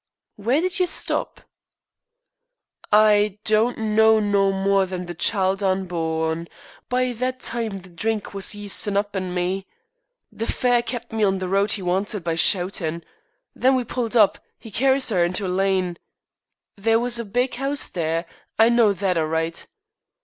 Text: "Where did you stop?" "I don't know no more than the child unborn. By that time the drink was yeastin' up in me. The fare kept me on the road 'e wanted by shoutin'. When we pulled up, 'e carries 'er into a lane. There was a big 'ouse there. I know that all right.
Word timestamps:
"Where 0.35 0.61
did 0.61 0.79
you 0.79 0.87
stop?" 0.87 1.41
"I 2.91 3.37
don't 3.43 3.77
know 3.77 4.19
no 4.19 4.51
more 4.51 4.87
than 4.87 5.05
the 5.05 5.13
child 5.13 5.61
unborn. 5.61 6.47
By 6.89 7.13
that 7.13 7.39
time 7.39 7.81
the 7.81 7.89
drink 7.89 8.33
was 8.33 8.55
yeastin' 8.55 8.97
up 8.97 9.15
in 9.15 9.31
me. 9.31 9.67
The 10.31 10.47
fare 10.47 10.81
kept 10.81 11.13
me 11.13 11.23
on 11.23 11.37
the 11.37 11.47
road 11.47 11.77
'e 11.77 11.83
wanted 11.83 12.23
by 12.23 12.33
shoutin'. 12.33 13.03
When 13.53 13.75
we 13.75 13.83
pulled 13.83 14.15
up, 14.17 14.39
'e 14.63 14.71
carries 14.71 15.11
'er 15.11 15.23
into 15.23 15.45
a 15.45 15.47
lane. 15.47 15.99
There 16.75 16.99
was 16.99 17.19
a 17.19 17.23
big 17.23 17.57
'ouse 17.59 17.87
there. 17.87 18.25
I 18.57 18.69
know 18.69 18.93
that 18.93 19.19
all 19.19 19.27
right. 19.27 19.67